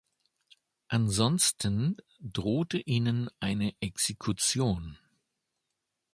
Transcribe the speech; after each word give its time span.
Ansonsten 0.87 1.97
drohte 2.19 2.79
ihnen 2.79 3.29
eine 3.39 3.75
Exekution. 3.81 4.97